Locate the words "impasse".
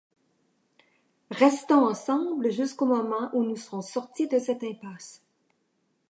4.63-5.21